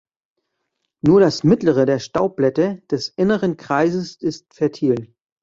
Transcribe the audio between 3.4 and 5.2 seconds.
Kreises ist fertil.